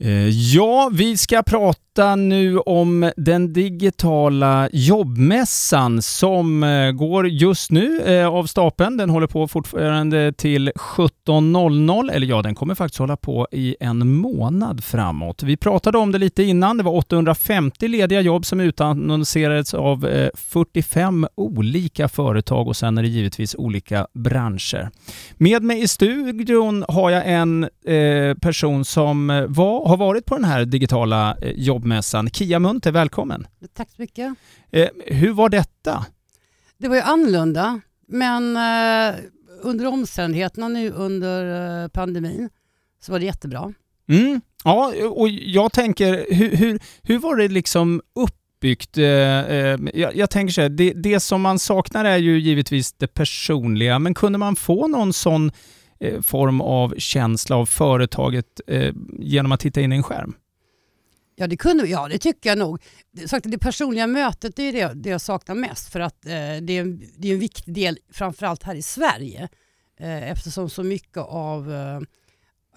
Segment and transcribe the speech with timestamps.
[0.00, 8.00] Eh, ja, vi ska prata nu om den digitala jobbmässan som eh, går just nu
[8.00, 8.96] eh, av stapeln.
[8.96, 14.12] Den håller på fortfarande till 17.00, eller ja, den kommer faktiskt hålla på i en
[14.12, 15.42] månad framåt.
[15.42, 16.76] Vi pratade om det lite innan.
[16.76, 23.08] Det var 850 lediga jobb som utannonserades av 45 olika företag och sen är det
[23.08, 24.90] givetvis olika branscher.
[25.36, 27.68] Med mig i studion har jag en
[28.40, 32.30] person som var har varit på den här digitala eh, jobbmässan.
[32.30, 33.46] Kia Munter, välkommen!
[33.74, 34.34] Tack så mycket!
[34.70, 36.06] Eh, hur var detta?
[36.78, 39.20] Det var ju annorlunda, men eh,
[39.62, 42.50] under omständigheterna nu under pandemin
[43.00, 43.72] så var det jättebra.
[44.08, 44.40] Mm.
[44.64, 48.96] Ja, och jag tänker, hur, hur, hur var det liksom uppbyggt?
[48.96, 53.98] Jag, jag, tänker så här, det, det som man saknar är ju givetvis det personliga,
[53.98, 55.52] men kunde man få någon sån
[56.00, 60.34] Eh, form av känsla av företaget eh, genom att titta in i en skärm?
[61.36, 62.82] Ja det, kunde, ja, det tycker jag nog.
[63.42, 67.02] Det personliga mötet är det, det jag saknar mest för att eh, det, är en,
[67.16, 69.48] det är en viktig del framförallt här i Sverige
[70.00, 72.00] eh, eftersom så mycket av, eh,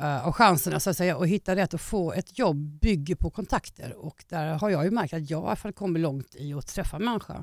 [0.00, 3.30] eh, av chanserna så att, säga, att hitta rätt och få ett jobb bygger på
[3.30, 6.52] kontakter och där har jag ju märkt att jag i alla fall kommer långt i
[6.52, 7.42] att träffa människor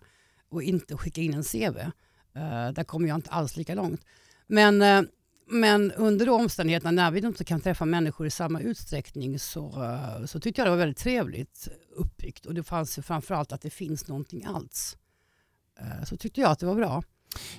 [0.49, 1.77] och inte skicka in en CV.
[2.35, 4.01] Eh, där kommer jag inte alls lika långt.
[4.47, 5.07] Men
[5.49, 10.25] men under de omständigheterna när vi inte kan träffa människor i samma utsträckning så, eh,
[10.25, 14.07] så tyckte jag det var väldigt trevligt uppbyggt och det fanns framförallt att det finns
[14.07, 14.97] någonting alls.
[15.79, 17.03] Eh, så tyckte jag att det var bra.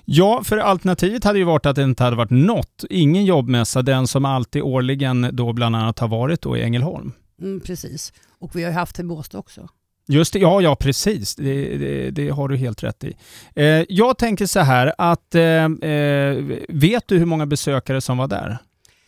[0.05, 2.83] Ja, för alternativet hade ju varit att det inte hade varit något.
[2.89, 7.11] Ingen jobbmässa, den som alltid årligen då bland annat har varit då i Ängelholm.
[7.41, 9.69] Mm, precis, och vi har haft i Båstad också.
[10.11, 11.35] Just det, ja, ja precis.
[11.35, 13.13] Det, det, det, har du helt rätt i.
[13.55, 16.37] Eh, jag tänker så här att, eh, eh
[16.69, 18.57] vet du hur många besökare som var där?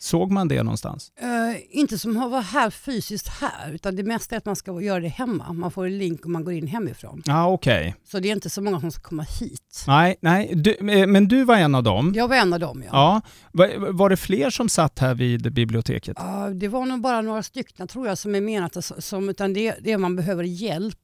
[0.02, 1.12] Såg man det någonstans?
[1.22, 4.80] Uh, inte som har varit här fysiskt här, utan det mesta är att man ska
[4.80, 5.52] göra det hemma.
[5.52, 7.22] Man får en länk och man går in hemifrån.
[7.24, 7.80] Ja, ah, okej.
[7.80, 7.92] Okay.
[8.04, 9.84] Så det är inte så många som ska komma hit.
[9.86, 10.52] Nej, nej.
[10.54, 12.12] Du, eh, men du var en av dem?
[12.16, 12.90] Jag var en av dem, ja.
[12.92, 13.20] ja.
[13.52, 16.18] Var, var det fler som satt här vid biblioteket?
[16.20, 19.74] Uh, det var nog bara några stycken tror jag som är menat som, utan det,
[19.80, 20.98] det är man behöver hjälp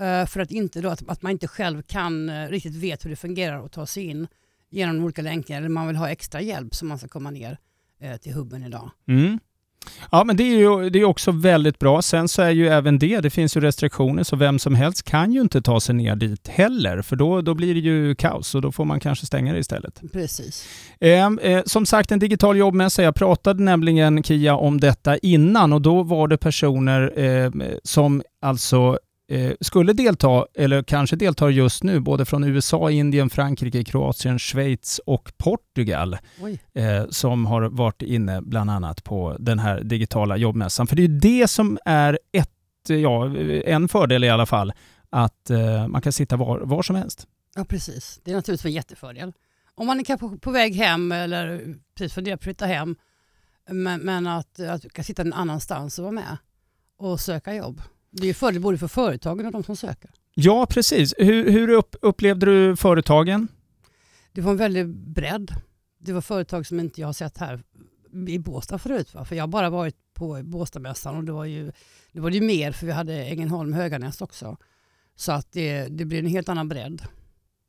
[0.00, 3.16] uh, för att, inte då, att, att, man inte själv kan riktigt vet hur det
[3.16, 4.26] fungerar och ta sig in
[4.70, 7.58] genom olika länkar eller man vill ha extra hjälp så man ska komma ner
[8.22, 8.90] till hubben idag.
[9.08, 9.38] Mm.
[10.10, 12.02] Ja, men det är ju det är också väldigt bra.
[12.02, 15.32] Sen så är ju även det, det finns ju restriktioner, så vem som helst kan
[15.32, 18.62] ju inte ta sig ner dit heller, för då, då blir det ju kaos och
[18.62, 20.02] då får man kanske stänga det istället.
[20.12, 20.68] Precis.
[21.00, 23.02] Eh, eh, som sagt, en digital jobbmässa.
[23.02, 27.50] Jag pratade nämligen, Kia, om detta innan och då var det personer eh,
[27.84, 28.96] som alltså eh,
[29.60, 35.32] skulle delta, eller kanske deltar just nu, både från USA, Indien, Frankrike, Kroatien, Schweiz och
[35.36, 36.16] Portugal,
[36.74, 40.86] eh, som har varit inne bland annat på den här digitala jobbmässan.
[40.86, 42.50] För det är det som är ett,
[42.88, 44.72] ja, en fördel i alla fall,
[45.10, 47.26] att eh, man kan sitta var, var som helst.
[47.54, 48.20] Ja, precis.
[48.24, 49.32] Det är naturligtvis en jättefördel.
[49.74, 52.96] Om man är kanske på väg hem eller precis funderar på att flytta hem,
[53.70, 56.36] men, men att, att kan sitta någon annanstans och vara med
[56.98, 57.82] och söka jobb.
[58.16, 60.10] Det är fördel både för företagen och de som söker.
[60.34, 61.14] Ja, precis.
[61.18, 63.48] Hur, hur upp, upplevde du företagen?
[64.32, 65.50] Det var en väldig bredd.
[65.98, 67.62] Det var företag som inte jag har sett här
[68.28, 69.14] i Båstad förut.
[69.14, 69.24] Va?
[69.24, 71.72] För jag har bara varit på Båstadmässan och det var ju,
[72.12, 74.56] det var ju mer för vi hade Ängelholm Höganäs också.
[75.16, 77.02] Så att det, det blir en helt annan bredd.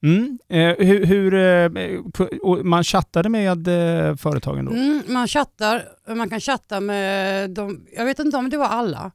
[0.03, 0.39] Mm.
[0.47, 4.71] Eh, hur, hur eh, man chattade med eh, företagen då?
[4.71, 5.83] Mm, man chattar,
[6.15, 9.11] man kan chatta med de, jag vet inte om det var alla,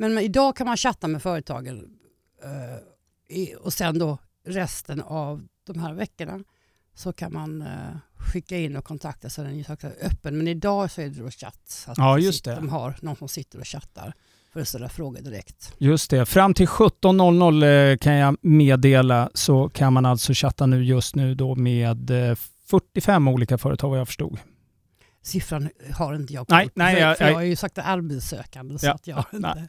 [0.00, 1.98] men idag kan man chatta med företagen
[2.42, 6.40] eh, och sen då resten av de här veckorna
[6.94, 7.68] så kan man eh,
[8.16, 9.66] skicka in och kontakta så den är
[10.06, 10.38] öppen.
[10.38, 11.88] Men idag så är det då chatt.
[11.96, 12.54] Ja, just det.
[12.54, 14.14] De har någon som sitter och chattar
[14.52, 15.74] för att ställa frågor direkt.
[15.78, 16.26] Just det.
[16.26, 21.34] Fram till 17.00 eh, kan jag meddela så kan man alltså chatta nu just nu
[21.34, 22.10] då med
[22.66, 24.38] 45 eh, olika företag vad jag förstod.
[25.22, 26.54] Siffran har inte jag på.
[26.54, 28.74] Nej, nej, för, jag, för jag har ju sagt arbetssökande.
[28.74, 29.68] Ja, så att jag inte...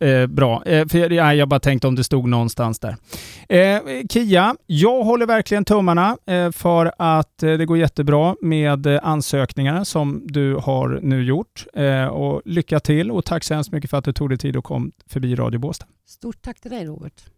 [0.00, 2.96] Eh, bra, eh, för jag, jag bara tänkte om det stod någonstans där.
[3.48, 3.80] Eh,
[4.10, 9.84] Kia, jag håller verkligen tummarna eh, för att eh, det går jättebra med eh, ansökningarna
[9.84, 11.66] som du har nu gjort.
[11.74, 14.56] Eh, och lycka till och tack så hemskt mycket för att du tog dig tid
[14.56, 15.86] och kom förbi Radio Båstad.
[16.06, 17.35] Stort tack till dig Robert.